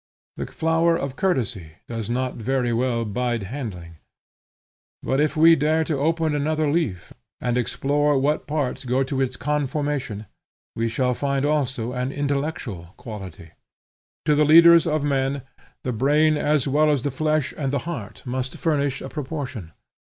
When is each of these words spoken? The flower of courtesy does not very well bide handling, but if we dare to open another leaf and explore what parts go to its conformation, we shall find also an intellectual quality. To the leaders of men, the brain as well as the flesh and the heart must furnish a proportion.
The 0.37 0.47
flower 0.47 0.97
of 0.97 1.15
courtesy 1.15 1.73
does 1.87 2.09
not 2.09 2.33
very 2.33 2.73
well 2.73 3.05
bide 3.05 3.43
handling, 3.43 3.97
but 5.03 5.21
if 5.21 5.37
we 5.37 5.55
dare 5.55 5.83
to 5.83 5.99
open 5.99 6.33
another 6.33 6.67
leaf 6.71 7.13
and 7.39 7.55
explore 7.55 8.17
what 8.17 8.47
parts 8.47 8.83
go 8.83 9.03
to 9.03 9.21
its 9.21 9.37
conformation, 9.37 10.25
we 10.75 10.89
shall 10.89 11.13
find 11.13 11.45
also 11.45 11.93
an 11.93 12.11
intellectual 12.11 12.95
quality. 12.97 13.51
To 14.25 14.33
the 14.33 14.43
leaders 14.43 14.87
of 14.87 15.03
men, 15.03 15.43
the 15.83 15.93
brain 15.93 16.35
as 16.35 16.67
well 16.67 16.89
as 16.89 17.03
the 17.03 17.11
flesh 17.11 17.53
and 17.55 17.71
the 17.71 17.85
heart 17.85 18.23
must 18.25 18.57
furnish 18.57 19.03
a 19.03 19.07
proportion. 19.09 19.71